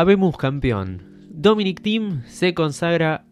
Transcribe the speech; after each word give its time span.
Habemos 0.00 0.36
campeón. 0.36 1.02
Dominic 1.28 1.82
Thiem 1.82 2.22
se 2.24 2.54
consagra 2.54 3.24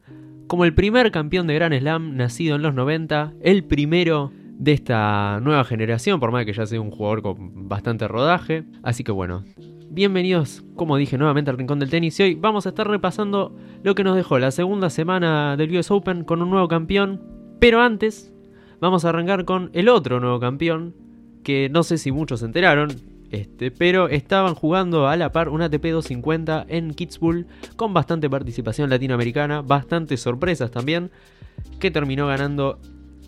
como 0.49 0.65
el 0.65 0.75
primer 0.75 1.13
campeón 1.13 1.47
de 1.47 1.55
Grand 1.55 1.79
Slam 1.79 2.17
nacido 2.17 2.57
en 2.57 2.63
los 2.63 2.75
90, 2.75 3.35
el 3.41 3.63
primero 3.63 4.33
de 4.59 4.73
esta 4.73 5.39
nueva 5.39 5.63
generación, 5.63 6.19
por 6.19 6.33
más 6.33 6.45
que 6.45 6.53
ya 6.53 6.67
sea 6.67 6.81
un 6.81 6.91
jugador 6.91 7.23
con 7.23 7.69
bastante 7.69 8.09
rodaje. 8.09 8.65
Así 8.83 9.05
que 9.05 9.13
bueno, 9.13 9.45
bienvenidos, 9.91 10.65
como 10.75 10.97
dije 10.97 11.17
nuevamente 11.17 11.53
al 11.53 11.57
Rincón 11.57 11.79
del 11.79 11.91
Tenis 11.91 12.19
y 12.19 12.25
hoy 12.25 12.35
vamos 12.35 12.67
a 12.67 12.71
estar 12.71 12.89
repasando 12.89 13.55
lo 13.85 13.95
que 13.95 14.03
nos 14.03 14.17
dejó 14.17 14.41
la 14.41 14.51
segunda 14.51 14.91
semana 14.91 15.57
del 15.57 15.71
US 15.77 15.93
Open 15.93 16.25
con 16.25 16.43
un 16.43 16.51
nuevo 16.51 16.67
campeón. 16.67 17.23
Pero 17.61 17.81
antes, 17.81 18.35
vamos 18.81 19.05
a 19.05 19.11
arrancar 19.11 19.45
con 19.45 19.71
el 19.73 19.89
otro 19.89 20.19
nuevo 20.19 20.41
campeón, 20.41 20.97
que 21.45 21.69
no 21.69 21.85
sé 21.85 21.97
si 21.97 22.11
muchos 22.11 22.41
se 22.41 22.47
enteraron, 22.47 22.89
este, 23.31 23.71
pero 23.71 24.09
estaban 24.09 24.55
jugando 24.55 25.09
a 25.09 25.17
la 25.17 25.33
par 25.33 25.49
un 25.49 25.63
ATP 25.63 25.87
250 25.87 26.67
en 26.69 26.95
Kitzbühel 26.95 27.47
con 27.77 27.93
bastante 27.93 28.31
participación 28.31 28.91
latinoamericana, 28.91 29.63
bastantes 29.63 30.21
sorpresas 30.21 30.71
también, 30.71 31.11
que 31.81 31.91
terminó 31.91 32.27
ganando 32.27 32.79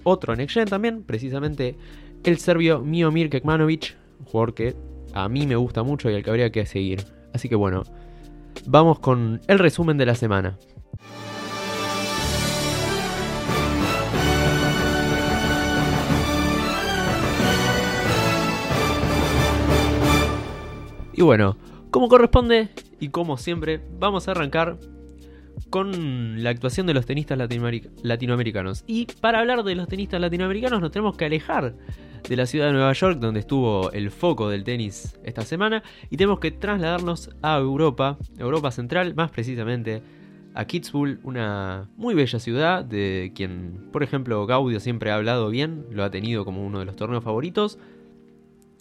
otro 0.04 0.36
Next 0.36 0.54
Gen 0.54 0.68
también, 0.68 1.02
precisamente 1.02 1.76
el 2.24 2.38
serbio 2.38 2.80
Miomir 2.80 3.30
Kekmanovic, 3.30 3.96
un 4.20 4.26
jugador 4.26 4.54
que 4.54 4.76
a 5.12 5.28
mí 5.28 5.46
me 5.46 5.56
gusta 5.56 5.82
mucho 5.82 6.10
y 6.10 6.14
al 6.14 6.22
que 6.22 6.30
habría 6.30 6.50
que 6.50 6.66
seguir. 6.66 7.04
Así 7.32 7.48
que 7.48 7.54
bueno, 7.54 7.82
vamos 8.66 8.98
con 8.98 9.40
el 9.48 9.58
resumen 9.58 9.98
de 9.98 10.06
la 10.06 10.14
semana. 10.14 10.58
Y 21.18 21.22
bueno, 21.22 21.56
como 21.90 22.08
corresponde 22.08 22.68
y 23.00 23.08
como 23.08 23.38
siempre, 23.38 23.80
vamos 23.98 24.28
a 24.28 24.30
arrancar 24.30 24.78
con 25.68 26.44
la 26.44 26.50
actuación 26.50 26.86
de 26.86 26.94
los 26.94 27.06
tenistas 27.06 27.36
latinoamericanos. 28.04 28.84
Y 28.86 29.06
para 29.20 29.40
hablar 29.40 29.64
de 29.64 29.74
los 29.74 29.88
tenistas 29.88 30.20
latinoamericanos 30.20 30.80
nos 30.80 30.92
tenemos 30.92 31.16
que 31.16 31.24
alejar 31.24 31.74
de 32.28 32.36
la 32.36 32.46
ciudad 32.46 32.66
de 32.66 32.74
Nueva 32.74 32.92
York, 32.92 33.18
donde 33.18 33.40
estuvo 33.40 33.90
el 33.90 34.12
foco 34.12 34.48
del 34.48 34.62
tenis 34.62 35.18
esta 35.24 35.42
semana, 35.42 35.82
y 36.08 36.16
tenemos 36.16 36.38
que 36.38 36.52
trasladarnos 36.52 37.30
a 37.42 37.58
Europa, 37.58 38.16
Europa 38.38 38.70
Central, 38.70 39.16
más 39.16 39.32
precisamente 39.32 40.02
a 40.54 40.66
Kitzbühel, 40.66 41.18
una 41.24 41.90
muy 41.96 42.14
bella 42.14 42.38
ciudad 42.38 42.84
de 42.84 43.32
quien, 43.34 43.88
por 43.90 44.04
ejemplo, 44.04 44.46
Gaudio 44.46 44.78
siempre 44.78 45.10
ha 45.10 45.16
hablado 45.16 45.50
bien, 45.50 45.84
lo 45.90 46.04
ha 46.04 46.12
tenido 46.12 46.44
como 46.44 46.64
uno 46.64 46.78
de 46.78 46.84
los 46.84 46.94
torneos 46.94 47.24
favoritos. 47.24 47.76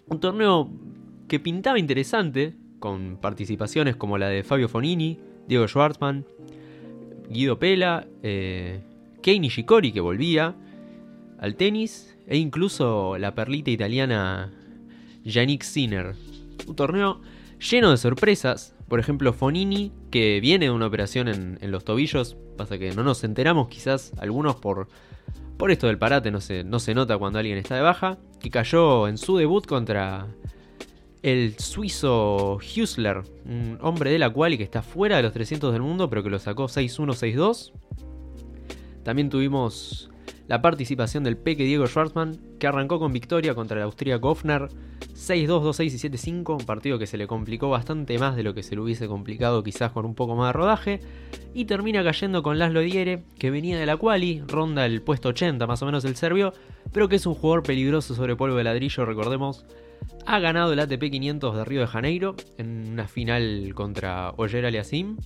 Un 0.08 0.20
torneo 0.20 0.70
que 1.28 1.40
pintaba 1.40 1.80
interesante, 1.80 2.56
con 2.80 3.18
participaciones 3.18 3.96
como 3.96 4.18
la 4.18 4.30
de 4.30 4.44
Fabio 4.44 4.70
Fonini, 4.70 5.20
Diego 5.48 5.68
Schwartzman, 5.68 6.26
Guido 7.30 7.60
Pela, 7.60 8.08
eh, 8.24 8.82
Kei 9.22 9.40
Nishikori 9.40 9.92
que 9.92 10.00
volvía 10.00 10.56
al 11.40 11.56
tenis 11.56 12.18
e 12.28 12.38
incluso 12.38 13.18
la 13.18 13.36
perlita 13.36 13.72
italiana 13.72 14.54
Yannick 15.24 15.64
Sinner. 15.64 16.16
Un 16.68 16.76
torneo 16.76 17.22
lleno 17.60 17.92
de 17.92 17.98
sorpresas, 17.98 18.76
por 18.88 19.00
ejemplo 19.00 19.34
Fonini 19.34 19.92
que 20.12 20.40
viene 20.40 20.66
de 20.66 20.72
una 20.72 20.88
operación 20.88 21.28
en, 21.28 21.72
los 21.72 21.84
tobillos, 21.84 22.38
pasa 22.58 22.78
que 22.78 22.94
no 22.94 23.04
nos 23.04 23.24
enteramos 23.24 23.68
quizás 23.68 24.14
algunos 24.20 24.56
por, 24.56 24.88
por 25.58 25.72
esto 25.72 25.88
del 25.88 25.98
parate, 25.98 26.32
no 26.32 26.42
se, 26.42 26.64
no 26.64 26.80
se 26.80 26.94
nota 26.94 27.18
cuando 27.18 27.40
alguien 27.40 27.58
está 27.58 27.76
de 27.76 27.82
baja, 27.82 28.18
que 28.40 28.50
cayó 28.50 29.08
en 29.08 29.18
su 29.18 29.38
debut 29.38 29.66
contra 29.66 30.28
el 31.28 31.60
suizo 31.60 32.56
Husler, 32.56 33.22
un 33.44 33.78
hombre 33.82 34.12
de 34.12 34.18
la 34.18 34.32
y 34.50 34.58
que 34.58 34.64
está 34.64 34.82
fuera 34.82 35.18
de 35.18 35.24
los 35.24 35.34
300 35.34 35.74
del 35.74 35.82
mundo, 35.82 36.10
pero 36.10 36.24
que 36.24 36.30
lo 36.30 36.40
sacó 36.40 36.68
6-1, 36.68 37.08
6-2. 37.14 37.74
También 39.04 39.30
tuvimos 39.30 40.10
la 40.48 40.62
participación 40.62 41.26
del 41.26 41.36
peque 41.36 41.66
Diego 41.66 41.86
Schwartzman, 41.86 42.40
que 42.60 42.68
arrancó 42.68 42.98
con 42.98 43.12
victoria 43.12 43.56
contra 43.56 43.76
el 43.76 43.84
austríaco 43.84 44.30
Hofner 44.30 44.70
6-2, 45.16 45.48
2-6 45.48 45.86
y 45.86 46.44
7-5, 46.44 46.62
un 46.62 46.66
partido 46.66 46.98
que 46.98 47.08
se 47.08 47.18
le 47.18 47.28
complicó 47.28 47.70
bastante 47.70 48.18
más 48.20 48.38
de 48.38 48.44
lo 48.44 48.54
que 48.54 48.64
se 48.64 48.76
le 48.76 48.82
hubiese 48.82 49.10
complicado 49.10 49.64
quizás 49.64 49.92
con 49.92 50.06
un 50.06 50.16
poco 50.16 50.38
más 50.38 50.50
de 50.50 50.54
rodaje, 50.54 51.00
y 51.54 51.66
termina 51.66 52.06
cayendo 52.06 52.42
con 52.42 52.58
Laszlo 52.58 52.80
Diere, 52.80 53.24
que 53.38 53.52
venía 53.52 53.78
de 53.78 53.86
la 53.86 53.98
quali, 53.98 54.44
ronda 54.48 54.86
el 54.86 55.02
puesto 55.02 55.28
80 55.30 55.68
más 55.68 55.82
o 55.82 55.86
menos 55.86 56.06
el 56.06 56.16
serbio, 56.16 56.54
pero 56.94 57.10
que 57.10 57.18
es 57.18 57.26
un 57.26 57.34
jugador 57.34 57.64
peligroso 57.64 58.16
sobre 58.16 58.38
polvo 58.38 58.56
de 58.56 58.64
ladrillo, 58.64 59.04
recordemos, 59.04 59.66
ha 60.26 60.40
ganado 60.40 60.74
el 60.74 60.80
ATP 60.80 61.10
500 61.12 61.56
de 61.56 61.66
Río 61.66 61.82
de 61.82 61.88
Janeiro 61.88 62.36
en 62.58 62.90
una 62.92 63.08
final 63.08 63.72
contra 63.74 64.32
Oyer 64.38 64.66
Aliasim. 64.66 65.18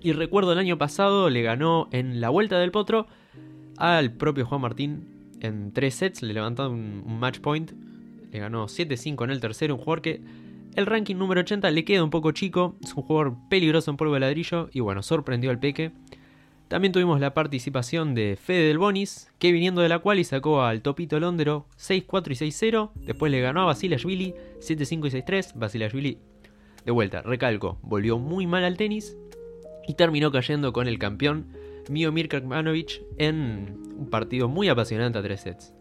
Y 0.00 0.12
recuerdo 0.12 0.52
el 0.52 0.58
año 0.58 0.78
pasado 0.78 1.30
le 1.30 1.42
ganó 1.42 1.88
en 1.92 2.20
la 2.20 2.28
Vuelta 2.28 2.58
del 2.58 2.72
Potro 2.72 3.06
al 3.76 4.12
propio 4.12 4.46
Juan 4.46 4.60
Martín 4.60 5.36
en 5.40 5.72
tres 5.72 5.94
sets, 5.94 6.22
le 6.22 6.34
levantó 6.34 6.68
un, 6.70 7.02
un 7.06 7.18
match 7.18 7.40
point, 7.40 7.72
le 8.30 8.38
ganó 8.38 8.66
7-5 8.66 9.24
en 9.24 9.30
el 9.30 9.40
tercero, 9.40 9.74
un 9.74 9.80
jugador 9.80 10.02
que 10.02 10.20
el 10.74 10.86
ranking 10.86 11.16
número 11.16 11.42
80 11.42 11.70
le 11.70 11.84
queda 11.84 12.02
un 12.02 12.10
poco 12.10 12.32
chico, 12.32 12.76
es 12.82 12.94
un 12.94 13.02
jugador 13.02 13.36
peligroso 13.50 13.90
en 13.90 13.96
polvo 13.98 14.14
de 14.14 14.20
ladrillo 14.20 14.70
y 14.72 14.80
bueno, 14.80 15.02
sorprendió 15.02 15.50
al 15.50 15.58
peque. 15.58 15.92
También 16.72 16.92
tuvimos 16.92 17.20
la 17.20 17.34
participación 17.34 18.14
de 18.14 18.38
Fede 18.42 18.68
del 18.68 18.78
Bonis, 18.78 19.30
que 19.38 19.52
viniendo 19.52 19.82
de 19.82 19.90
la 19.90 19.98
cual 19.98 20.18
y 20.18 20.24
sacó 20.24 20.62
al 20.62 20.80
Topito 20.80 21.20
Londero 21.20 21.66
6-4 21.76 22.30
y 22.30 22.50
6-0. 22.50 22.92
Después 22.94 23.30
le 23.30 23.42
ganó 23.42 23.60
a 23.60 23.64
Basilashvili 23.66 24.34
7-5 24.58 25.06
y 25.06 25.20
6-3. 25.20 25.52
Basilashvili, 25.54 26.16
de 26.86 26.90
vuelta, 26.90 27.20
recalco, 27.20 27.78
volvió 27.82 28.18
muy 28.18 28.46
mal 28.46 28.64
al 28.64 28.78
tenis 28.78 29.18
y 29.86 29.92
terminó 29.96 30.32
cayendo 30.32 30.72
con 30.72 30.88
el 30.88 30.98
campeón 30.98 31.48
Miomir 31.90 32.30
Krakmanovic 32.30 33.02
en 33.18 33.76
un 33.98 34.08
partido 34.08 34.48
muy 34.48 34.70
apasionante 34.70 35.18
a 35.18 35.22
tres 35.22 35.42
sets. 35.42 35.74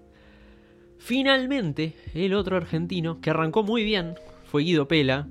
Finalmente, 0.97 1.93
el 2.13 2.33
otro 2.33 2.57
argentino, 2.57 3.21
que 3.21 3.29
arrancó 3.29 3.63
muy 3.63 3.85
bien, 3.85 4.15
fue 4.43 4.63
Guido 4.63 4.89
Pela. 4.89 5.29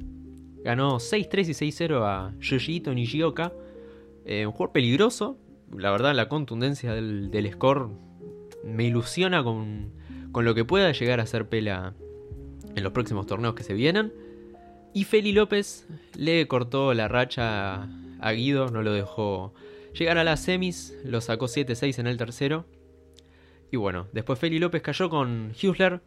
Ganó 0.65 0.97
6-3 1.00 1.48
y 1.50 1.71
6-0 1.71 2.03
a 2.03 2.32
Yoshito 2.41 2.94
Nishioka. 2.94 3.53
Eh, 4.25 4.47
un 4.47 4.53
jugador 4.53 4.72
peligroso, 4.72 5.37
la 5.77 5.91
verdad 5.91 6.15
la 6.15 6.29
contundencia 6.29 6.93
del, 6.93 7.51
score 7.53 7.89
me 8.65 8.85
ilusiona 8.85 9.43
con, 9.43 9.93
con, 10.33 10.45
lo 10.45 10.55
que 10.55 10.65
pueda 10.65 10.93
llegar 10.93 11.21
a 11.21 11.27
ser 11.27 11.49
Pela 11.49 11.95
en 12.75 12.83
los 12.83 12.93
próximos 12.93 13.27
torneos 13.27 13.55
que 13.55 13.63
se 13.63 13.75
vienen. 13.75 14.13
Y 14.93 15.05
Feli 15.05 15.33
López 15.33 15.87
le 16.17 16.47
cortó 16.49 16.95
la 16.95 17.09
racha 17.09 17.89
a 18.21 18.33
Guido, 18.33 18.71
no 18.71 18.83
lo 18.83 18.93
dejó 18.93 19.55
llegar 19.95 20.19
a 20.19 20.25
las 20.25 20.41
semis, 20.41 20.97
lo 21.05 21.21
sacó 21.21 21.47
7-6 21.47 21.99
en 21.99 22.07
el 22.07 22.17
tercero. 22.17 22.67
Y 23.71 23.77
bueno, 23.77 24.09
después 24.13 24.39
Feli 24.39 24.59
López 24.59 24.83
cayó 24.83 25.09
con 25.09 25.53
Husler. 25.53 26.01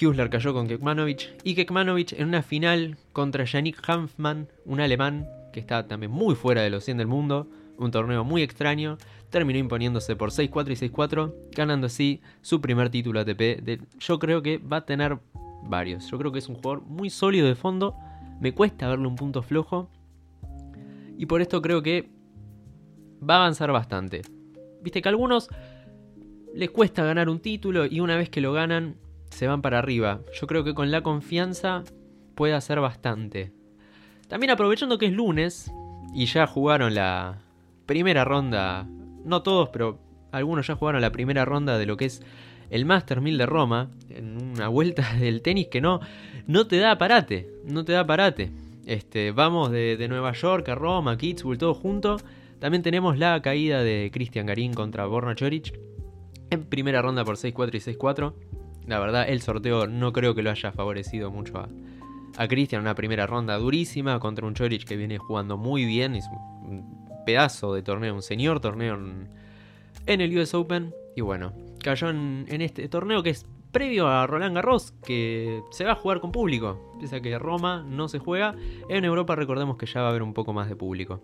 Husler 0.00 0.28
cayó 0.28 0.52
con 0.52 0.66
Kekmanovic. 0.66 1.40
Y 1.44 1.54
Kekmanovic 1.54 2.12
en 2.12 2.28
una 2.28 2.42
final 2.42 2.98
contra 3.12 3.44
Yannick 3.44 3.80
Hanfmann, 3.88 4.48
un 4.64 4.80
alemán 4.80 5.28
que 5.52 5.60
está 5.60 5.86
también 5.86 6.10
muy 6.10 6.34
fuera 6.34 6.62
de 6.62 6.70
los 6.70 6.84
100 6.84 6.98
del 6.98 7.06
mundo 7.06 7.48
un 7.78 7.90
torneo 7.90 8.24
muy 8.24 8.42
extraño, 8.42 8.98
terminó 9.30 9.58
imponiéndose 9.58 10.16
por 10.16 10.30
6-4 10.30 10.70
y 10.70 10.88
6-4, 10.90 11.34
ganando 11.52 11.86
así 11.86 12.20
su 12.40 12.60
primer 12.60 12.90
título 12.90 13.20
ATP. 13.20 13.80
yo 13.98 14.18
creo 14.18 14.42
que 14.42 14.58
va 14.58 14.78
a 14.78 14.86
tener 14.86 15.18
varios. 15.64 16.10
Yo 16.10 16.18
creo 16.18 16.32
que 16.32 16.38
es 16.38 16.48
un 16.48 16.56
jugador 16.56 16.82
muy 16.82 17.10
sólido 17.10 17.46
de 17.46 17.54
fondo. 17.54 17.96
Me 18.40 18.52
cuesta 18.52 18.88
verle 18.88 19.06
un 19.06 19.16
punto 19.16 19.42
flojo. 19.42 19.90
Y 21.18 21.26
por 21.26 21.40
esto 21.40 21.62
creo 21.62 21.82
que 21.82 22.10
va 23.28 23.34
a 23.34 23.38
avanzar 23.38 23.72
bastante. 23.72 24.22
Viste 24.82 25.02
que 25.02 25.08
a 25.08 25.10
algunos 25.10 25.48
les 26.54 26.70
cuesta 26.70 27.04
ganar 27.04 27.28
un 27.28 27.40
título 27.40 27.86
y 27.86 28.00
una 28.00 28.16
vez 28.16 28.30
que 28.30 28.40
lo 28.40 28.52
ganan 28.52 28.96
se 29.30 29.46
van 29.46 29.62
para 29.62 29.78
arriba. 29.78 30.20
Yo 30.38 30.46
creo 30.46 30.64
que 30.64 30.74
con 30.74 30.90
la 30.90 31.02
confianza 31.02 31.84
puede 32.34 32.54
hacer 32.54 32.80
bastante. 32.80 33.52
También 34.28 34.50
aprovechando 34.50 34.98
que 34.98 35.06
es 35.06 35.12
lunes 35.12 35.70
y 36.14 36.26
ya 36.26 36.46
jugaron 36.46 36.94
la, 36.94 37.45
primera 37.86 38.24
ronda, 38.24 38.86
no 39.24 39.42
todos, 39.42 39.70
pero 39.70 39.98
algunos 40.32 40.66
ya 40.66 40.74
jugaron 40.74 41.00
la 41.00 41.12
primera 41.12 41.44
ronda 41.44 41.78
de 41.78 41.86
lo 41.86 41.96
que 41.96 42.06
es 42.06 42.22
el 42.70 42.84
Master 42.84 43.20
1000 43.20 43.38
de 43.38 43.46
Roma, 43.46 43.90
en 44.10 44.42
una 44.42 44.68
vuelta 44.68 45.14
del 45.20 45.42
tenis 45.42 45.68
que 45.68 45.80
no, 45.80 46.00
no 46.46 46.66
te 46.66 46.78
da 46.78 46.98
parate, 46.98 47.48
no 47.64 47.84
te 47.84 47.92
da 47.92 48.06
parate. 48.06 48.50
Este, 48.86 49.32
vamos 49.32 49.70
de, 49.72 50.06
Nueva 50.08 50.32
York 50.32 50.68
a 50.68 50.74
Roma, 50.74 51.16
Kitzbühel, 51.16 51.58
todo 51.58 51.74
junto. 51.74 52.18
También 52.60 52.82
tenemos 52.82 53.18
la 53.18 53.40
caída 53.42 53.82
de 53.82 54.10
Cristian 54.12 54.46
Garín 54.46 54.74
contra 54.74 55.06
Borna 55.06 55.34
Choric 55.34 55.78
en 56.50 56.64
primera 56.64 57.02
ronda 57.02 57.24
por 57.24 57.36
6-4 57.36 57.74
y 57.74 57.96
6-4. 57.96 58.32
La 58.86 59.00
verdad, 59.00 59.28
el 59.28 59.42
sorteo 59.42 59.88
no 59.88 60.12
creo 60.12 60.36
que 60.36 60.42
lo 60.42 60.50
haya 60.50 60.70
favorecido 60.70 61.32
mucho 61.32 61.58
a, 61.58 61.68
a 62.36 62.46
Cristian. 62.46 62.80
Una 62.80 62.94
primera 62.94 63.26
ronda 63.26 63.56
durísima 63.58 64.20
contra 64.20 64.46
un 64.46 64.54
Choric 64.54 64.84
que 64.84 64.96
viene 64.96 65.18
jugando 65.18 65.56
muy 65.56 65.84
bien. 65.84 66.16
Pedazo 67.26 67.74
de 67.74 67.82
torneo, 67.82 68.14
un 68.14 68.22
señor 68.22 68.60
torneo 68.60 68.98
en, 70.06 70.20
el 70.20 70.38
US 70.38 70.54
Open. 70.54 70.94
Y 71.14 71.20
bueno, 71.20 71.52
cayó 71.82 72.08
en, 72.08 72.46
este 72.48 72.88
torneo 72.88 73.22
que 73.22 73.30
es 73.30 73.44
previo 73.72 74.08
a 74.08 74.26
Roland 74.26 74.54
Garros, 74.54 74.92
que 75.04 75.60
se 75.70 75.84
va 75.84 75.92
a 75.92 75.96
jugar 75.96 76.20
con 76.20 76.32
público. 76.32 76.96
Pese 76.98 77.16
a 77.16 77.20
que 77.20 77.38
Roma 77.38 77.84
no 77.86 78.08
se 78.08 78.18
juega, 78.18 78.54
en 78.88 79.04
Europa 79.04 79.34
recordemos 79.34 79.76
que 79.76 79.84
ya 79.84 80.00
va 80.00 80.06
a 80.06 80.10
haber 80.10 80.22
un 80.22 80.32
poco 80.32 80.54
más 80.54 80.68
de 80.68 80.76
público. 80.76 81.20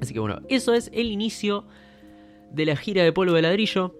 Así 0.00 0.12
que 0.12 0.20
bueno, 0.20 0.40
eso 0.48 0.74
es 0.74 0.90
el 0.92 1.06
inicio 1.06 1.64
de 2.50 2.66
la 2.66 2.76
gira 2.76 3.04
de 3.04 3.12
polvo 3.12 3.34
de 3.34 3.42
ladrillo. 3.42 3.94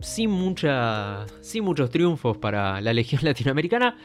Sin, 0.00 0.30
mucha, 0.30 1.26
sin 1.42 1.62
muchos 1.62 1.90
triunfos 1.90 2.38
para 2.38 2.80
la 2.80 2.94
Legión 2.94 3.20
Latinoamericana. 3.24 3.96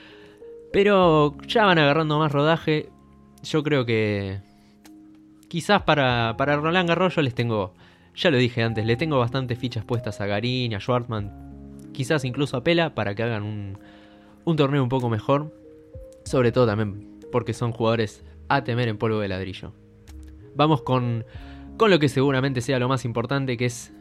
Pero 0.74 1.38
ya 1.48 1.64
van 1.64 1.80
agarrando 1.80 2.20
más 2.20 2.34
rodaje. 2.34 2.90
Yo 3.44 3.64
creo 3.64 3.86
que 3.86 4.42
quizás 5.48 5.84
para, 5.84 6.36
para 6.38 6.58
Roland 6.58 6.88
Garros 6.88 7.16
yo 7.16 7.22
les 7.22 7.36
tengo, 7.36 7.74
ya 8.16 8.32
lo 8.32 8.38
dije 8.38 8.64
antes, 8.64 8.86
le 8.86 8.96
tengo 8.96 9.20
bastantes 9.20 9.58
fichas 9.58 9.86
puestas 9.86 10.22
a 10.22 10.26
Garín, 10.26 10.74
a 10.76 10.80
Schwartzman, 10.80 11.90
quizás 11.94 12.26
incluso 12.26 12.58
a 12.58 12.64
Pela 12.64 12.96
para 12.96 13.16
que 13.16 13.24
hagan 13.24 13.44
un, 13.44 13.78
un 14.46 14.56
torneo 14.56 14.84
un 14.84 14.90
poco 14.90 15.10
mejor. 15.10 15.54
Sobre 16.24 16.52
todo 16.52 16.66
también 16.66 17.20
porque 17.32 17.54
son 17.54 17.72
jugadores 17.72 18.24
a 18.48 18.64
temer 18.64 18.88
en 18.88 18.98
polvo 18.98 19.20
de 19.20 19.28
ladrillo. 19.28 19.74
Vamos 20.56 20.82
con, 20.82 21.26
con 21.78 21.92
lo 21.92 22.00
que 22.00 22.10
seguramente 22.10 22.62
sea 22.62 22.80
lo 22.80 22.88
más 22.88 23.06
importante, 23.06 23.58
que 23.58 23.66
es 23.66 23.94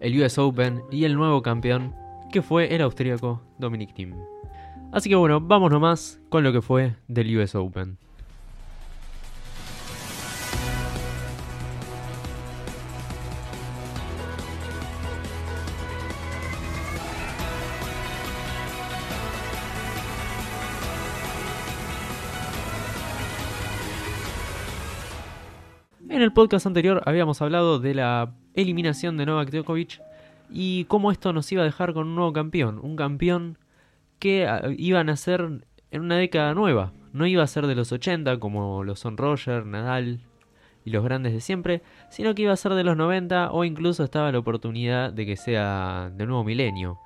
el 0.00 0.20
US 0.20 0.38
Open 0.38 0.82
y 0.90 1.04
el 1.04 1.14
nuevo 1.14 1.42
campeón, 1.42 1.94
que 2.32 2.42
fue 2.42 2.74
el 2.74 2.82
austríaco 2.82 3.40
Dominic 3.58 3.94
Thiem. 3.94 4.14
Así 4.92 5.08
que 5.08 5.14
bueno, 5.14 5.40
vamos 5.40 5.70
nomás 5.70 6.20
con 6.28 6.42
lo 6.42 6.52
que 6.52 6.60
fue 6.60 6.96
del 7.08 7.38
US 7.38 7.54
Open. 7.54 7.98
En 26.12 26.20
el 26.20 26.30
podcast 26.30 26.66
anterior 26.66 27.00
habíamos 27.06 27.40
hablado 27.40 27.78
de 27.78 27.94
la 27.94 28.34
eliminación 28.52 29.16
de 29.16 29.24
Novak 29.24 29.48
Djokovic 29.50 30.02
y 30.50 30.84
cómo 30.84 31.10
esto 31.10 31.32
nos 31.32 31.50
iba 31.50 31.62
a 31.62 31.64
dejar 31.64 31.94
con 31.94 32.06
un 32.06 32.16
nuevo 32.16 32.34
campeón, 32.34 32.78
un 32.82 32.96
campeón 32.96 33.56
que 34.18 34.46
ah, 34.46 34.60
iba 34.76 35.00
a 35.00 35.04
nacer 35.04 35.64
en 35.90 36.02
una 36.02 36.18
década 36.18 36.52
nueva, 36.52 36.92
no 37.14 37.26
iba 37.26 37.42
a 37.42 37.46
ser 37.46 37.66
de 37.66 37.74
los 37.74 37.92
80 37.92 38.38
como 38.40 38.84
lo 38.84 38.94
son 38.94 39.16
Roger, 39.16 39.64
Nadal 39.64 40.20
y 40.84 40.90
los 40.90 41.02
grandes 41.02 41.32
de 41.32 41.40
siempre, 41.40 41.80
sino 42.10 42.34
que 42.34 42.42
iba 42.42 42.52
a 42.52 42.56
ser 42.56 42.74
de 42.74 42.84
los 42.84 42.98
90 42.98 43.50
o 43.50 43.64
incluso 43.64 44.04
estaba 44.04 44.30
la 44.32 44.38
oportunidad 44.38 45.14
de 45.14 45.24
que 45.24 45.38
sea 45.38 46.12
de 46.14 46.26
nuevo 46.26 46.44
milenio, 46.44 46.98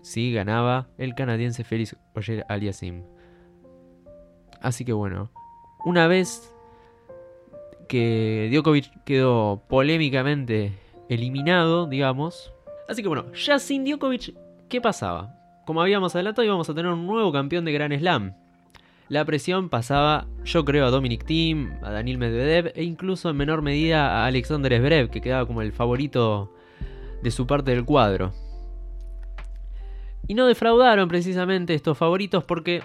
si 0.00 0.32
ganaba 0.32 0.88
el 0.96 1.14
canadiense 1.14 1.62
Félix 1.62 1.94
Oyer 2.14 2.46
Aliasim. 2.48 3.04
Así 4.62 4.86
que 4.86 4.94
bueno, 4.94 5.30
una 5.84 6.06
vez 6.06 6.54
que 7.90 8.48
Djokovic 8.52 9.02
quedó 9.02 9.64
polémicamente 9.68 10.78
eliminado, 11.08 11.88
digamos. 11.88 12.52
Así 12.88 13.02
que 13.02 13.08
bueno, 13.08 13.32
ya 13.32 13.58
sin 13.58 13.84
Djokovic, 13.84 14.32
¿qué 14.68 14.80
pasaba? 14.80 15.34
Como 15.66 15.82
habíamos 15.82 16.14
adelantado, 16.14 16.46
íbamos 16.46 16.70
a 16.70 16.74
tener 16.74 16.92
un 16.92 17.04
nuevo 17.04 17.32
campeón 17.32 17.64
de 17.64 17.72
Gran 17.72 17.92
Slam. 17.98 18.36
La 19.08 19.24
presión 19.24 19.68
pasaba, 19.68 20.28
yo 20.44 20.64
creo, 20.64 20.86
a 20.86 20.90
Dominic 20.90 21.24
Thiem, 21.24 21.72
a 21.82 21.90
Daniel 21.90 22.18
Medvedev 22.18 22.72
e 22.76 22.84
incluso 22.84 23.28
en 23.28 23.36
menor 23.36 23.60
medida 23.60 24.22
a 24.22 24.26
Alexander 24.26 24.78
Zverev, 24.78 25.10
que 25.10 25.20
quedaba 25.20 25.44
como 25.44 25.60
el 25.60 25.72
favorito 25.72 26.54
de 27.24 27.32
su 27.32 27.44
parte 27.48 27.72
del 27.72 27.84
cuadro. 27.84 28.32
Y 30.28 30.34
no 30.34 30.46
defraudaron 30.46 31.08
precisamente 31.08 31.74
estos 31.74 31.98
favoritos 31.98 32.44
porque 32.44 32.84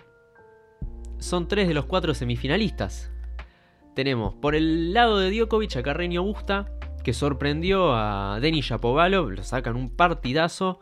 son 1.19 1.47
tres 1.47 1.67
de 1.67 1.75
los 1.75 1.85
cuatro 1.85 2.15
semifinalistas. 2.15 3.11
Tenemos 3.95 4.33
por 4.35 4.55
el 4.55 4.93
lado 4.93 5.19
de 5.19 5.31
Djokovic 5.31 5.77
a 5.77 5.83
Carreño 5.83 6.21
Busta, 6.21 6.69
que 7.01 7.13
sorprendió 7.13 7.93
a 7.93 8.39
Denis 8.41 8.65
Shapovalov, 8.65 9.29
lo 9.29 9.43
sacan 9.43 9.77
un 9.77 9.89
partidazo. 9.89 10.81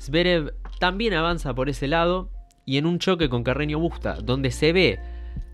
Zverev 0.00 0.54
también 0.80 1.12
avanza 1.12 1.54
por 1.54 1.68
ese 1.68 1.88
lado 1.88 2.30
y 2.64 2.78
en 2.78 2.86
un 2.86 2.98
choque 2.98 3.28
con 3.28 3.44
Carreño 3.44 3.78
Busta, 3.78 4.14
donde 4.14 4.50
se 4.50 4.72
ve 4.72 4.98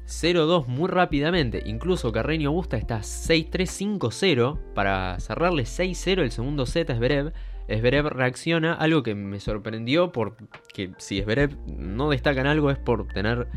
0-2 0.06 0.68
muy 0.68 0.88
rápidamente, 0.88 1.64
incluso 1.66 2.12
Carreño 2.12 2.52
Busta 2.52 2.76
está 2.76 3.00
6-3-5-0 3.00 4.72
para 4.74 5.18
cerrarle 5.18 5.64
6-0 5.64 6.20
el 6.20 6.30
segundo 6.30 6.64
set 6.64 6.90
a 6.90 6.94
Zverev. 6.94 7.32
Zverev 7.68 8.06
reacciona, 8.06 8.74
algo 8.74 9.02
que 9.02 9.16
me 9.16 9.40
sorprendió 9.40 10.12
porque 10.12 10.92
si 10.98 11.20
Zverev 11.22 11.56
no 11.66 12.10
destaca 12.10 12.40
en 12.40 12.46
algo 12.46 12.70
es 12.70 12.78
por 12.78 13.08
tener 13.08 13.48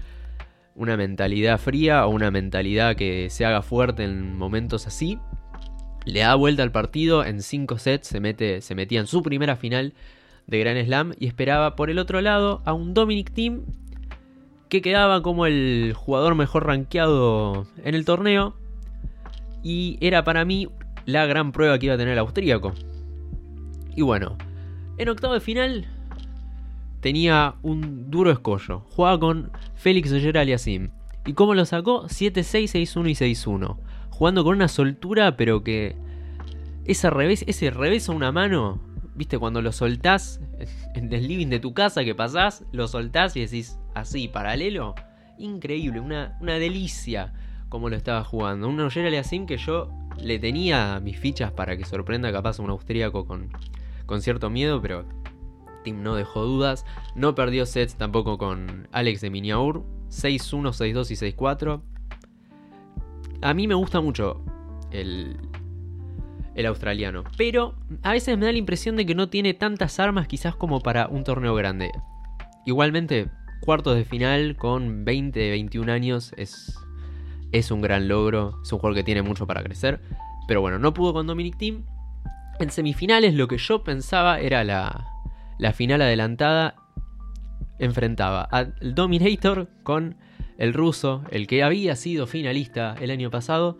una 0.76 0.98
mentalidad 0.98 1.60
fría 1.60 2.06
o 2.06 2.10
una 2.10 2.32
mentalidad 2.32 2.96
que 2.96 3.30
se 3.30 3.46
haga 3.46 3.62
fuerte 3.62 4.04
en 4.04 4.38
momentos 4.38 4.88
así. 4.88 5.20
Le 6.06 6.22
da 6.22 6.36
vuelta 6.36 6.64
al 6.64 6.72
partido, 6.72 7.24
en 7.24 7.42
5 7.42 7.78
sets 7.78 8.08
se, 8.08 8.20
mete, 8.20 8.62
se 8.62 8.76
metía 8.76 9.00
en 9.00 9.08
su 9.08 9.24
primera 9.24 9.56
final 9.56 9.94
de 10.48 10.60
Grand 10.60 10.86
Slam 10.86 11.14
y 11.18 11.28
esperaba 11.28 11.76
por 11.76 11.90
el 11.90 12.00
otro 12.00 12.20
lado 12.22 12.62
a 12.66 12.74
un 12.74 12.94
Dominic 12.94 13.32
Team 13.32 13.64
que 14.68 14.82
quedaba 14.82 15.22
como 15.22 15.46
el 15.46 15.94
jugador 15.96 16.36
mejor 16.36 16.66
rankeado 16.66 17.68
en 17.84 17.96
el 17.96 18.06
torneo 18.06 18.56
y 19.62 19.98
era 20.02 20.24
para 20.24 20.44
mí 20.46 20.68
la 21.06 21.26
gran 21.26 21.52
prueba 21.52 21.78
que 21.80 21.86
iba 21.86 21.96
a 21.96 21.98
tener 21.98 22.14
el 22.14 22.20
austríaco. 22.20 22.74
Y 23.96 24.02
bueno, 24.02 24.38
en 24.98 25.10
octavo 25.10 25.34
de 25.34 25.40
final 25.40 25.88
tenía 27.04 27.56
un 27.62 28.10
duro 28.10 28.32
escollo. 28.32 28.80
Jugaba 28.96 29.20
con 29.20 29.52
Félix 29.76 30.12
Oyer 30.12 30.38
Aliasim. 30.38 30.90
¿Y 31.26 31.34
cómo 31.34 31.54
lo 31.54 31.66
sacó? 31.66 32.06
7-6, 32.08 32.72
6-1 32.72 33.10
y 33.10 33.36
6-1. 33.36 33.78
Jugando 34.10 34.44
con 34.44 34.56
una 34.56 34.68
soltura, 34.68 35.38
pero 35.38 35.64
que. 35.64 35.96
Esa 36.86 37.10
revés, 37.10 37.44
ese 37.48 37.70
revés 37.70 38.10
a 38.10 38.14
una 38.14 38.32
mano. 38.32 38.80
¿Viste? 39.16 39.38
Cuando 39.38 39.62
lo 39.62 39.72
soltás 39.72 40.42
en 40.96 41.14
el 41.14 41.28
living 41.28 41.48
de 41.48 41.60
tu 41.60 41.74
casa 41.74 42.04
que 42.04 42.16
pasás, 42.16 42.64
lo 42.72 42.88
soltás 42.88 43.36
y 43.36 43.42
decís 43.42 43.78
así, 43.94 44.28
paralelo. 44.30 44.96
Increíble, 45.38 46.00
una, 46.00 46.38
una 46.42 46.56
delicia 46.56 47.34
como 47.68 47.90
lo 47.90 47.98
estaba 47.98 48.24
jugando. 48.24 48.70
Un 48.70 48.80
Oyer 48.80 49.06
Aliasim 49.06 49.46
que 49.46 49.58
yo 49.58 49.90
le 50.18 50.40
tenía 50.40 51.00
mis 51.02 51.20
fichas 51.20 51.52
para 51.52 51.76
que 51.76 51.84
sorprenda 51.84 52.32
capaz 52.32 52.60
a 52.60 52.64
un 52.64 52.70
austríaco 52.70 53.26
con, 53.26 53.50
con 54.06 54.22
cierto 54.22 54.50
miedo, 54.50 54.82
pero 54.82 55.06
Team 55.84 56.02
no 56.02 56.16
dejó 56.16 56.44
dudas. 56.44 56.86
No 57.16 57.36
perdió 57.36 57.66
sets 57.66 57.96
tampoco 57.96 58.38
con 58.38 58.88
Alex 58.92 59.22
de 59.22 59.30
Miniaur. 59.30 59.84
6-1, 60.10 60.72
6-2 60.72 61.12
y 61.12 61.34
6-4. 61.36 61.82
A 63.42 63.54
mí 63.54 63.68
me 63.68 63.76
gusta 63.76 64.00
mucho 64.00 64.44
el, 64.92 65.38
el 66.56 66.66
australiano. 66.66 67.24
Pero 67.38 67.76
a 68.04 68.12
veces 68.12 68.38
me 68.38 68.46
da 68.46 68.52
la 68.52 68.58
impresión 68.58 68.96
de 68.96 69.06
que 69.06 69.16
no 69.16 69.30
tiene 69.30 69.54
tantas 69.54 70.00
armas 70.00 70.28
quizás 70.28 70.56
como 70.56 70.82
para 70.82 71.08
un 71.08 71.24
torneo 71.24 71.56
grande. 71.56 71.92
Igualmente, 72.66 73.30
cuartos 73.62 73.96
de 73.96 74.06
final 74.06 74.56
con 74.56 75.04
20, 75.04 75.50
21 75.50 75.92
años 75.92 76.34
es, 76.38 76.78
es 77.52 77.72
un 77.72 77.82
gran 77.82 78.08
logro. 78.08 78.60
Es 78.64 78.72
un 78.72 78.80
jugador 78.80 78.96
que 78.96 79.04
tiene 79.04 79.24
mucho 79.24 79.48
para 79.48 79.64
crecer. 79.64 80.00
Pero 80.48 80.62
bueno, 80.62 80.80
no 80.80 80.94
pudo 80.94 81.14
con 81.14 81.28
Dominic 81.28 81.58
Team. 81.58 81.86
En 82.60 82.70
semifinales 82.70 83.34
lo 83.34 83.48
que 83.48 83.58
yo 83.58 83.84
pensaba 83.84 84.40
era 84.40 84.64
la, 84.64 85.13
la 85.58 85.74
final 85.74 86.02
adelantada 86.02 86.76
enfrentaba 87.80 88.44
al 88.44 88.76
Dominator 88.82 89.70
con 89.84 90.18
el 90.58 90.74
ruso, 90.74 91.24
el 91.32 91.48
que 91.48 91.64
había 91.64 91.96
sido 91.96 92.28
finalista 92.28 92.96
el 93.02 93.12
año 93.12 93.30
pasado, 93.32 93.78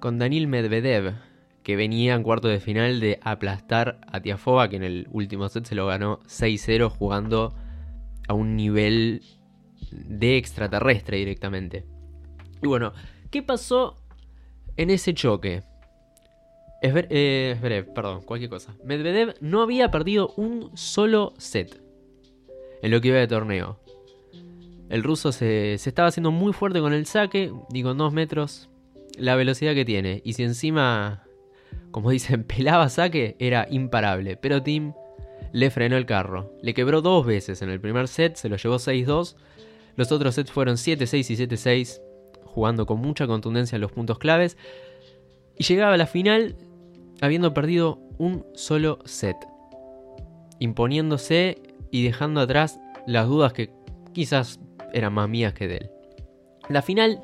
con 0.00 0.18
Daniel 0.18 0.46
Medvedev, 0.46 1.14
que 1.62 1.76
venía 1.76 2.14
en 2.14 2.22
cuarto 2.22 2.48
de 2.48 2.60
final 2.60 3.00
de 3.00 3.18
aplastar 3.22 4.00
a 4.10 4.20
Tiafova, 4.20 4.68
que 4.68 4.76
en 4.76 4.84
el 4.84 5.08
último 5.10 5.48
set 5.48 5.64
se 5.64 5.74
lo 5.74 5.86
ganó 5.86 6.20
6-0 6.24 6.90
jugando 6.90 7.54
a 8.28 8.34
un 8.34 8.56
nivel 8.56 9.22
de 9.90 10.36
extraterrestre 10.36 11.18
directamente. 11.18 11.86
Y 12.62 12.66
bueno, 12.66 12.92
¿qué 13.30 13.42
pasó 13.42 13.96
en 14.76 14.90
ese 14.90 15.14
choque? 15.14 15.62
Eh, 16.86 17.86
perdón, 17.94 18.22
cualquier 18.22 18.50
cosa. 18.50 18.76
Medvedev 18.84 19.34
no 19.40 19.62
había 19.62 19.90
perdido 19.90 20.34
un 20.36 20.70
solo 20.76 21.32
set 21.38 21.80
en 22.82 22.90
lo 22.90 23.00
que 23.00 23.08
iba 23.08 23.18
de 23.18 23.26
torneo. 23.26 23.80
El 24.90 25.02
ruso 25.02 25.32
se, 25.32 25.78
se 25.78 25.88
estaba 25.88 26.08
haciendo 26.08 26.30
muy 26.30 26.52
fuerte 26.52 26.80
con 26.80 26.92
el 26.92 27.06
saque 27.06 27.50
y 27.72 27.82
con 27.82 27.96
dos 27.96 28.12
metros 28.12 28.68
la 29.16 29.34
velocidad 29.34 29.74
que 29.74 29.86
tiene. 29.86 30.20
Y 30.24 30.34
si 30.34 30.42
encima, 30.42 31.24
como 31.90 32.10
dicen, 32.10 32.44
pelaba 32.44 32.90
saque, 32.90 33.36
era 33.38 33.66
imparable. 33.70 34.36
Pero 34.36 34.62
Tim 34.62 34.92
le 35.52 35.70
frenó 35.70 35.96
el 35.96 36.04
carro. 36.04 36.52
Le 36.62 36.74
quebró 36.74 37.00
dos 37.00 37.24
veces 37.24 37.62
en 37.62 37.70
el 37.70 37.80
primer 37.80 38.08
set, 38.08 38.36
se 38.36 38.48
lo 38.48 38.56
llevó 38.56 38.76
6-2. 38.76 39.36
Los 39.96 40.12
otros 40.12 40.34
sets 40.34 40.50
fueron 40.50 40.76
7-6 40.76 41.30
y 41.30 41.46
7-6, 41.46 42.00
jugando 42.44 42.84
con 42.84 42.98
mucha 42.98 43.26
contundencia 43.26 43.76
en 43.76 43.82
los 43.82 43.92
puntos 43.92 44.18
claves. 44.18 44.58
Y 45.56 45.64
llegaba 45.64 45.94
a 45.94 45.96
la 45.96 46.06
final 46.06 46.56
habiendo 47.20 47.54
perdido 47.54 48.00
un 48.18 48.44
solo 48.54 48.98
set, 49.04 49.36
imponiéndose 50.58 51.60
y 51.90 52.04
dejando 52.04 52.40
atrás 52.40 52.80
las 53.06 53.26
dudas 53.26 53.52
que 53.52 53.70
quizás 54.12 54.60
eran 54.92 55.12
más 55.12 55.28
mías 55.28 55.54
que 55.54 55.68
de 55.68 55.76
él. 55.76 55.90
La 56.68 56.82
final 56.82 57.22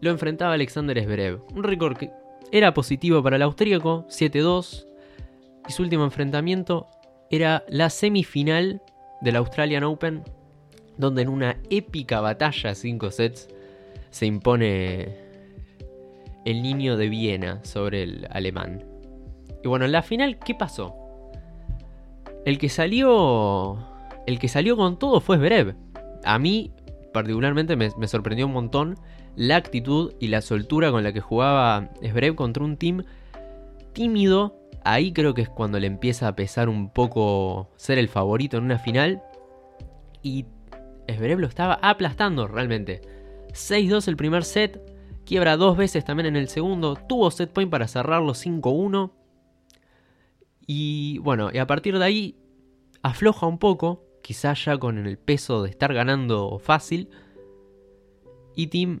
lo 0.00 0.10
enfrentaba 0.10 0.54
Alexander 0.54 1.02
Zverev, 1.02 1.42
un 1.54 1.62
récord 1.62 1.96
que 1.96 2.10
era 2.52 2.74
positivo 2.74 3.22
para 3.22 3.36
el 3.36 3.42
austríaco, 3.42 4.06
7-2, 4.08 4.86
y 5.68 5.72
su 5.72 5.82
último 5.82 6.04
enfrentamiento 6.04 6.88
era 7.30 7.64
la 7.68 7.90
semifinal 7.90 8.82
del 9.20 9.36
Australian 9.36 9.84
Open, 9.84 10.22
donde 10.96 11.22
en 11.22 11.28
una 11.28 11.56
épica 11.70 12.20
batalla 12.20 12.74
5 12.74 13.10
sets 13.10 13.48
se 14.10 14.26
impone 14.26 15.25
el 16.46 16.62
niño 16.62 16.96
de 16.96 17.08
Viena 17.08 17.62
sobre 17.64 18.04
el 18.04 18.28
alemán. 18.30 18.84
Y 19.62 19.68
bueno, 19.68 19.84
en 19.84 19.92
la 19.92 20.02
final, 20.02 20.38
¿qué 20.38 20.54
pasó? 20.54 20.94
El 22.46 22.58
que 22.58 22.68
salió. 22.68 23.76
El 24.26 24.38
que 24.38 24.48
salió 24.48 24.76
con 24.76 24.98
todo 24.98 25.20
fue 25.20 25.36
Zverev. 25.36 25.74
A 26.24 26.38
mí, 26.38 26.72
particularmente, 27.12 27.76
me, 27.76 27.90
sorprendió 28.06 28.46
un 28.46 28.52
montón 28.52 28.96
la 29.34 29.56
actitud 29.56 30.14
y 30.20 30.28
la 30.28 30.40
soltura 30.40 30.90
con 30.90 31.02
la 31.02 31.12
que 31.12 31.20
jugaba 31.20 31.90
Zverev 32.00 32.36
contra 32.36 32.64
un 32.64 32.76
team 32.76 33.02
tímido. 33.92 34.56
Ahí 34.84 35.12
creo 35.12 35.34
que 35.34 35.42
es 35.42 35.48
cuando 35.48 35.80
le 35.80 35.88
empieza 35.88 36.28
a 36.28 36.36
pesar 36.36 36.68
un 36.68 36.90
poco 36.90 37.70
ser 37.76 37.98
el 37.98 38.08
favorito 38.08 38.56
en 38.56 38.64
una 38.64 38.78
final. 38.78 39.20
Y 40.22 40.46
Zverev 41.10 41.40
lo 41.40 41.48
estaba 41.48 41.80
aplastando 41.82 42.46
realmente. 42.46 43.00
6-2 43.52 44.06
el 44.06 44.16
primer 44.16 44.44
set, 44.44 44.95
quiebra 45.26 45.56
dos 45.56 45.76
veces 45.76 46.04
también 46.04 46.26
en 46.26 46.36
el 46.36 46.48
segundo, 46.48 46.96
tuvo 46.96 47.30
set 47.30 47.52
point 47.52 47.70
para 47.70 47.88
cerrarlo 47.88 48.32
5-1. 48.32 49.12
Y 50.66 51.18
bueno, 51.18 51.50
y 51.52 51.58
a 51.58 51.66
partir 51.66 51.98
de 51.98 52.04
ahí 52.04 52.36
afloja 53.02 53.46
un 53.46 53.58
poco, 53.58 54.02
quizás 54.22 54.64
ya 54.64 54.78
con 54.78 55.06
el 55.06 55.18
peso 55.18 55.62
de 55.62 55.70
estar 55.70 55.92
ganando 55.92 56.58
fácil. 56.58 57.10
Y 58.54 58.68
Tim 58.68 59.00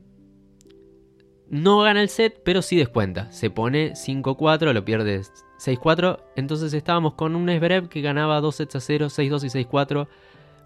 no 1.48 1.80
gana 1.80 2.02
el 2.02 2.08
set, 2.08 2.42
pero 2.44 2.62
sí 2.62 2.76
descuenta. 2.76 3.30
Se 3.32 3.50
pone 3.50 3.92
5-4, 3.92 4.72
lo 4.72 4.84
pierde 4.84 5.22
6-4. 5.58 6.20
Entonces 6.36 6.74
estábamos 6.74 7.14
con 7.14 7.34
un 7.34 7.48
Esberev 7.48 7.88
que 7.88 8.02
ganaba 8.02 8.40
2 8.40 8.54
sets 8.54 8.76
a 8.76 8.80
0, 8.80 9.06
6-2 9.06 9.44
y 9.44 9.64
6-4. 9.64 10.08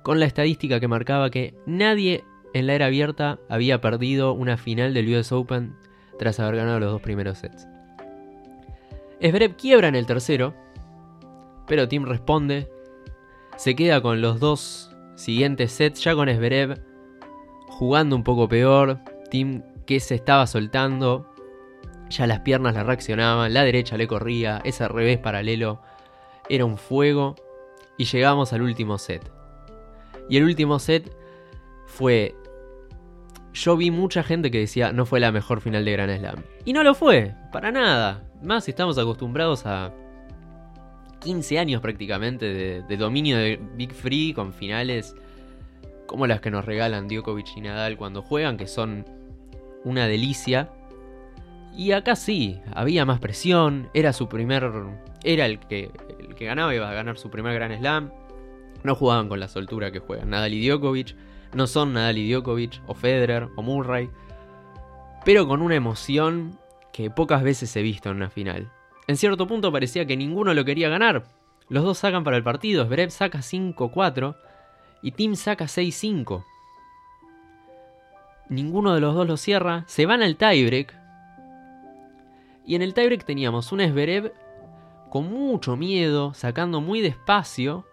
Con 0.03 0.19
la 0.19 0.27
estadística 0.27 0.81
que 0.81 0.89
marcaba 0.89 1.31
que 1.31 1.55
nadie 1.67 2.25
en 2.53 2.67
la 2.67 2.75
era 2.75 2.87
abierta 2.87 3.39
había 3.49 3.81
perdido 3.81 4.33
una 4.33 4.57
final 4.57 4.95
del 4.95 5.15
US 5.15 5.33
Open 5.33 5.77
tras 6.19 6.41
haber 6.41 6.57
ganado 6.57 6.81
los 6.81 6.93
dos 6.93 7.01
primeros 7.01 7.39
sets. 7.39 7.67
Esberev 9.21 9.57
quiebra 9.57 9.89
en 9.89 9.95
el 9.95 10.07
tercero, 10.07 10.55
pero 11.67 11.89
Tim 11.89 12.05
responde. 12.05 12.71
Se 13.57 13.77
queda 13.77 14.01
con 14.01 14.21
los 14.21 14.41
dos 14.41 14.91
siguientes 15.15 15.73
sets, 15.73 16.03
ya 16.03 16.15
con 16.15 16.29
Esberev 16.29 16.83
jugando 17.69 18.17
un 18.17 18.25
poco 18.25 18.49
peor. 18.49 18.99
Tim 19.31 19.63
que 19.87 20.01
se 20.01 20.15
estaba 20.15 20.47
soltando. 20.47 21.27
Ya 22.09 22.27
las 22.27 22.41
piernas 22.41 22.75
le 22.75 22.83
reaccionaban, 22.83 23.55
la 23.55 23.63
derecha 23.63 23.97
le 23.97 24.09
corría, 24.09 24.61
ese 24.65 24.89
revés 24.89 25.19
paralelo 25.19 25.81
era 26.49 26.65
un 26.65 26.77
fuego. 26.77 27.37
Y 27.97 28.05
llegamos 28.07 28.53
al 28.53 28.63
último 28.63 28.99
set. 28.99 29.31
Y 30.29 30.39
el 30.39 30.45
último 30.45 30.79
set 30.79 31.15
fue... 31.87 32.35
Yo 33.53 33.77
vi 33.77 33.91
mucha 33.91 34.23
gente 34.23 34.51
que 34.51 34.59
decía 34.59 34.93
no 34.93 35.07
fue 35.07 35.21
la 35.21 35.33
mejor 35.33 35.61
final 35.61 35.85
de 35.85 35.93
Grand 35.93 36.19
Slam. 36.19 36.43
Y 36.65 36.73
no 36.73 36.83
lo 36.83 36.95
fue, 36.95 37.35
para 37.53 37.73
nada. 37.73 38.23
Más 38.43 38.69
estamos 38.69 38.97
acostumbrados 38.99 39.67
a 39.67 39.93
15 41.21 41.59
años 41.59 41.83
prácticamente 41.83 42.83
de, 42.83 42.97
dominio 42.97 43.37
de 43.37 43.61
Big 43.77 43.93
Free 43.93 44.33
con 44.33 44.53
finales 44.53 45.15
como 46.07 46.27
las 46.27 46.41
que 46.41 46.51
nos 46.51 46.65
regalan 46.65 47.07
Djokovic 47.07 47.57
y 47.57 47.61
Nadal 47.61 47.97
cuando 47.97 48.21
juegan, 48.21 48.57
que 48.57 48.67
son 48.67 49.05
una 49.85 50.09
delicia. 50.09 50.71
Y 51.77 51.93
acá 51.93 52.17
sí, 52.17 52.61
había 52.75 53.05
más 53.05 53.21
presión, 53.21 53.89
era 53.95 54.13
su 54.13 54.29
primer... 54.29 54.73
Era 55.23 55.47
el 55.47 55.61
que, 55.61 55.93
el 56.19 56.35
que 56.35 56.47
ganaba, 56.47 56.75
iba 56.75 56.91
a 56.91 56.95
ganar 56.95 57.17
su 57.17 57.31
primer 57.31 57.55
Gran 57.55 57.79
Slam. 57.79 58.11
No 58.83 58.97
jugaban 58.97 59.29
con 59.29 59.39
la 59.39 59.47
soltura 59.47 59.93
que 59.93 60.01
juegan 60.01 60.31
Nadal 60.31 60.53
y 60.53 60.67
Djokovic. 60.67 61.15
No 61.55 61.67
son 61.67 61.93
Nadal 61.93 62.19
y 62.19 62.31
Djokovic, 62.31 62.81
o 62.87 62.95
Federer, 62.95 63.49
o 63.57 63.63
Murray. 63.63 64.11
Pero 65.25 65.47
con 65.49 65.63
una 65.63 65.75
emoción 65.75 66.59
que 66.93 67.11
pocas 67.11 67.43
veces 67.43 67.75
he 67.77 67.83
visto 67.83 68.11
en 68.11 68.17
una 68.17 68.31
final. 68.31 68.71
En 69.07 69.17
cierto 69.17 69.47
punto 69.47 69.73
parecía 69.73 70.07
que 70.07 70.17
ninguno 70.17 70.55
lo 70.55 70.65
quería 70.65 70.89
ganar. 70.89 71.25
Los 71.69 71.85
dos 71.85 71.99
sacan 71.99 72.25
para 72.25 72.37
el 72.37 72.43
partido, 72.43 72.85
Zverev 72.85 73.11
saca 73.11 73.39
5-4 73.39 74.37
y 75.03 75.13
Tim 75.13 75.35
saca 75.35 75.65
6-5. 75.65 76.45
Ninguno 78.49 78.95
de 78.95 79.01
los 79.01 79.15
dos 79.15 79.27
lo 79.27 79.37
cierra, 79.37 79.85
se 79.87 80.07
van 80.07 80.23
al 80.23 80.37
tiebreak. 80.37 80.97
Y 82.67 82.75
en 82.75 82.83
el 82.83 82.95
tiebreak 82.95 83.25
teníamos 83.25 83.71
un 83.73 83.81
Zverev 83.81 84.33
con 85.11 85.31
mucho 85.31 85.77
miedo, 85.77 86.35
sacando 86.35 86.81
muy 86.81 87.01
despacio, 87.01 87.87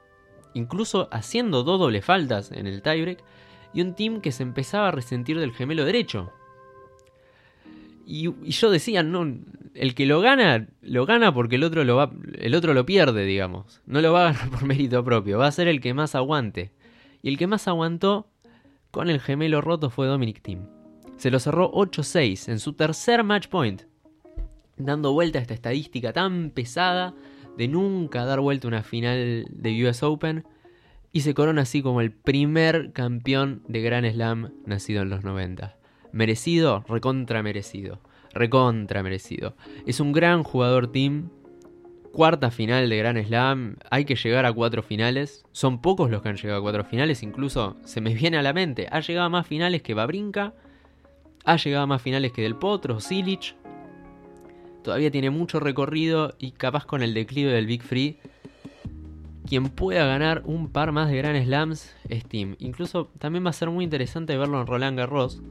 incluso 0.54 1.08
haciendo 1.12 1.64
dos 1.64 1.80
doble 1.80 2.02
faltas 2.02 2.52
en 2.52 2.68
el 2.68 2.82
tiebreak, 2.82 3.24
y 3.74 3.82
un 3.82 3.94
Tim 3.94 4.22
que 4.22 4.32
se 4.32 4.44
empezaba 4.44 4.90
a 4.90 4.92
resentir 4.92 5.40
del 5.40 5.54
gemelo 5.54 5.86
derecho. 5.86 6.32
Y, 8.06 8.32
yo 8.50 8.72
decía, 8.72 9.04
no, 9.04 9.28
el 9.74 9.94
que 9.94 10.06
lo 10.06 10.22
gana, 10.22 10.68
lo 10.82 11.06
gana 11.06 11.34
porque 11.34 11.56
el 11.56 11.64
otro 11.64 11.84
lo, 11.84 11.98
va, 11.98 12.12
el 12.36 12.56
otro 12.56 12.74
lo 12.74 12.86
pierde, 12.86 13.26
digamos. 13.26 13.82
No 13.86 14.02
lo 14.02 14.14
va 14.14 14.30
a 14.30 14.34
ganar 14.34 14.50
por 14.52 14.66
mérito 14.66 15.04
propio, 15.04 15.38
va 15.38 15.48
a 15.48 15.52
ser 15.52 15.68
el 15.68 15.82
que 15.82 15.94
más 15.94 16.16
aguante. 16.16 16.72
Y 17.22 17.30
el 17.30 17.38
que 17.38 17.48
más 17.48 17.68
aguantó 17.68 18.30
con 18.92 19.10
el 19.10 19.20
gemelo 19.20 19.60
roto 19.62 19.90
fue 19.90 20.08
Dominic 20.08 20.42
Thiem. 20.42 20.68
Se 21.18 21.32
lo 21.32 21.40
cerró 21.40 21.72
8-6 21.74 22.50
en 22.50 22.60
su 22.60 22.74
tercer 22.74 23.24
match 23.24 23.48
point, 23.48 23.82
dando 24.78 25.12
vuelta 25.12 25.40
a 25.40 25.42
esta 25.42 25.54
estadística 25.54 26.14
tan 26.14 26.52
pesada 26.52 27.14
de 27.58 27.68
nunca 27.68 28.24
dar 28.24 28.40
vuelta 28.40 28.68
una 28.68 28.84
final 28.84 29.46
de 29.50 29.86
US 29.86 30.04
Open 30.04 30.46
y 31.12 31.22
se 31.22 31.34
corona 31.34 31.64
así 31.64 31.82
como 31.82 32.02
el 32.02 32.12
primer 32.12 32.92
campeón 32.94 33.64
de 33.68 33.82
Grand 33.82 34.12
Slam 34.12 34.54
nacido 34.66 35.02
en 35.02 35.10
los 35.10 35.24
90. 35.24 35.78
Merecido, 36.12 36.84
recontra 36.88 37.44
merecido. 37.44 38.00
Recontra 38.34 39.04
merecido. 39.04 39.56
Es 39.86 40.00
un 40.00 40.12
gran 40.12 40.44
jugador 40.44 40.92
team. 40.92 41.30
Cuarta 42.12 42.52
final 42.52 42.90
de 42.90 42.98
Grand 42.98 43.26
Slam. 43.26 43.78
Hay 43.90 44.06
que 44.06 44.16
llegar 44.16 44.46
a 44.46 44.54
cuatro 44.54 44.84
finales. 44.84 45.46
Son 45.52 45.82
pocos 45.82 46.10
los 46.10 46.22
que 46.22 46.30
han 46.30 46.38
llegado 46.38 46.60
a 46.60 46.62
cuatro 46.62 46.84
finales. 46.84 47.24
Incluso 47.24 47.78
se 47.84 48.02
me 48.02 48.14
viene 48.14 48.38
a 48.38 48.44
la 48.44 48.54
mente. 48.54 48.88
Ha 48.92 49.00
llegado 49.00 49.26
a 49.26 49.30
más 49.30 49.48
finales 49.48 49.82
que 49.82 49.94
Babrinka. 49.94 50.54
Ha 51.46 51.56
llegado 51.58 51.84
a 51.84 51.88
más 51.88 52.02
finales 52.02 52.32
que 52.32 52.42
Del 52.42 52.56
Potro, 52.56 53.00
Silic. 53.00 53.56
Todavía 54.84 55.12
tiene 55.12 55.30
mucho 55.30 55.60
recorrido 55.60 56.36
y 56.40 56.52
capaz 56.52 56.86
con 56.86 57.04
el 57.04 57.14
declive 57.14 57.52
del 57.52 57.66
Big 57.66 57.84
Free. 57.84 58.20
Quien 59.48 59.70
pueda 59.70 60.06
ganar 60.06 60.44
un 60.46 60.70
par 60.70 60.92
más 60.92 61.10
de 61.10 61.18
Grand 61.18 61.44
Slams 61.44 61.96
es 62.10 62.26
Team. 62.26 62.56
Incluso 62.60 63.10
también 63.18 63.46
va 63.46 63.52
a 63.52 63.54
ser 63.54 63.70
muy 63.70 63.84
interesante 63.84 64.38
verlo 64.38 64.60
en 64.60 64.68
Roland 64.68 64.98
Garros 64.98 65.42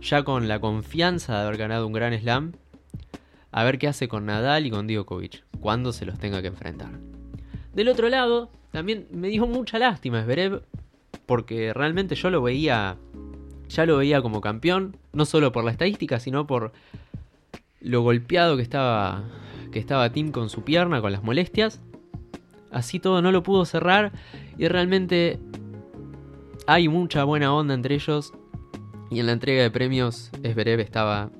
ya 0.00 0.22
con 0.22 0.48
la 0.48 0.60
confianza 0.60 1.34
de 1.34 1.46
haber 1.46 1.56
ganado 1.56 1.86
un 1.86 1.92
gran 1.92 2.18
slam, 2.18 2.52
a 3.50 3.64
ver 3.64 3.78
qué 3.78 3.88
hace 3.88 4.08
con 4.08 4.26
Nadal 4.26 4.66
y 4.66 4.70
con 4.70 4.86
Djokovic, 4.86 5.44
cuando 5.60 5.92
se 5.92 6.06
los 6.06 6.18
tenga 6.18 6.42
que 6.42 6.48
enfrentar. 6.48 6.90
Del 7.74 7.88
otro 7.88 8.08
lado, 8.08 8.50
también 8.72 9.06
me 9.10 9.28
dio 9.28 9.46
mucha 9.46 9.78
lástima 9.78 10.22
Zverev, 10.22 10.62
porque 11.26 11.72
realmente 11.72 12.14
yo 12.14 12.30
lo 12.30 12.42
veía, 12.42 12.96
ya 13.68 13.86
lo 13.86 13.98
veía 13.98 14.22
como 14.22 14.40
campeón, 14.40 14.96
no 15.12 15.24
solo 15.24 15.52
por 15.52 15.64
la 15.64 15.72
estadística, 15.72 16.20
sino 16.20 16.46
por 16.46 16.72
lo 17.80 18.02
golpeado 18.02 18.56
que 18.56 18.62
estaba, 18.62 19.24
que 19.72 19.78
estaba 19.78 20.10
Tim 20.12 20.30
con 20.30 20.50
su 20.50 20.62
pierna, 20.62 21.00
con 21.00 21.12
las 21.12 21.22
molestias. 21.22 21.80
Así 22.76 23.00
todo 23.00 23.22
no 23.22 23.32
lo 23.32 23.42
pudo 23.42 23.64
cerrar 23.64 24.12
y 24.58 24.68
realmente 24.68 25.40
hay 26.66 26.88
mucha 26.88 27.24
buena 27.24 27.54
onda 27.54 27.72
entre 27.72 27.94
ellos. 27.94 28.34
Y 29.10 29.18
en 29.18 29.26
la 29.26 29.32
entrega 29.32 29.62
de 29.62 29.70
premios, 29.70 30.30
Esberev 30.42 30.80
estaba 30.80 31.30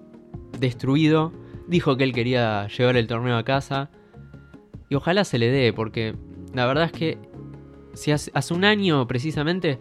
destruido. 0.59 1.35
Dijo 1.69 1.99
que 1.99 2.05
él 2.05 2.15
quería 2.15 2.69
llevar 2.69 2.97
el 2.97 3.07
torneo 3.07 3.37
a 3.37 3.45
casa. 3.45 3.91
Y 4.89 4.95
ojalá 4.95 5.25
se 5.25 5.39
le 5.39 5.51
dé, 5.51 5.75
porque 5.75 6.15
la 6.55 6.65
verdad 6.65 6.85
es 6.85 6.93
que 6.93 7.19
si 7.93 8.13
hace, 8.13 8.55
un 8.55 8.65
año 8.65 9.07
precisamente, 9.07 9.79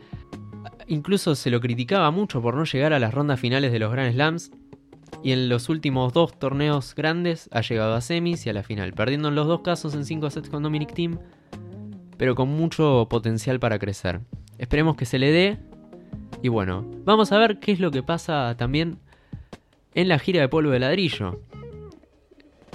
incluso 0.88 1.36
se 1.36 1.52
lo 1.52 1.62
criticaba 1.62 2.12
mucho 2.12 2.42
por 2.42 2.56
no 2.56 2.66
llegar 2.66 2.92
a 2.92 3.00
las 3.00 3.14
rondas 3.14 3.40
finales 3.40 3.72
de 3.72 3.80
los 3.80 3.94
Grand 3.94 4.14
Slams. 4.14 4.52
Y 5.24 5.32
en 5.32 5.48
los 5.48 5.70
últimos 5.70 6.12
dos 6.12 6.38
torneos 6.38 6.96
grandes 6.96 7.48
ha 7.54 7.62
llegado 7.62 7.94
a 7.94 8.02
semis 8.02 8.46
y 8.46 8.50
a 8.50 8.54
la 8.54 8.64
final, 8.64 8.92
perdiendo 8.92 9.30
en 9.30 9.36
los 9.36 9.48
dos 9.48 9.62
casos 9.62 9.96
en 9.96 10.04
5 10.04 10.30
sets 10.32 10.50
con 10.50 10.62
Dominic 10.62 10.94
Team, 10.94 11.18
pero 12.17 12.36
con 12.36 12.50
mucho 12.50 13.07
potencial 13.10 13.60
para 13.60 13.79
crecer. 13.79 14.22
Esperemos 14.57 14.95
que 14.95 15.05
se 15.05 15.19
le 15.19 15.31
dé 15.31 15.57
y 16.41 16.50
bueno, 16.50 16.86
vamos 17.03 17.31
a 17.31 17.38
ver 17.38 17.60
qué 17.60 17.72
es 17.72 17.79
lo 17.79 17.91
que 17.91 18.03
pasa 18.03 18.55
también 18.57 19.00
en 19.93 20.07
la 20.07 20.19
gira 20.19 20.41
de 20.41 20.50
polvo 20.50 20.72
de 20.72 20.79
ladrillo. 20.79 21.39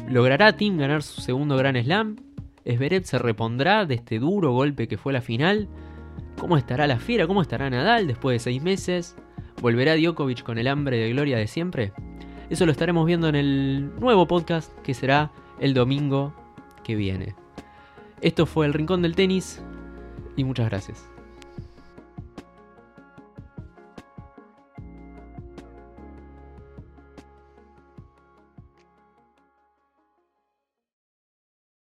¿Logrará 0.08 0.56
Tim 0.56 0.76
ganar 0.78 1.02
su 1.02 1.20
segundo 1.20 1.56
Gran 1.56 1.80
Slam? 1.82 2.16
¿Esberet 2.64 3.04
se 3.04 3.18
repondrá 3.18 3.86
de 3.86 3.94
este 3.94 4.18
duro 4.18 4.52
golpe 4.52 4.88
que 4.88 4.98
fue 4.98 5.12
la 5.12 5.20
final? 5.20 5.68
¿Cómo 6.38 6.56
estará 6.56 6.86
la 6.86 6.98
fiera? 6.98 7.26
¿Cómo 7.26 7.42
estará 7.42 7.70
Nadal 7.70 8.06
después 8.06 8.34
de 8.34 8.38
seis 8.38 8.62
meses? 8.62 9.16
¿Volverá 9.60 9.96
Djokovic 9.96 10.42
con 10.42 10.58
el 10.58 10.68
hambre 10.68 10.98
de 10.98 11.10
gloria 11.10 11.38
de 11.38 11.46
siempre? 11.46 11.92
Eso 12.48 12.66
lo 12.66 12.72
estaremos 12.72 13.06
viendo 13.06 13.28
en 13.28 13.36
el 13.36 13.94
nuevo 14.00 14.26
podcast 14.26 14.76
que 14.80 14.94
será 14.94 15.30
el 15.60 15.74
domingo 15.74 16.34
que 16.82 16.96
viene. 16.96 17.34
Esto 18.20 18.44
fue 18.46 18.66
el 18.66 18.74
Rincón 18.74 19.02
del 19.02 19.16
Tenis 19.16 19.62
y 20.36 20.44
muchas 20.44 20.68
gracias. 20.68 21.10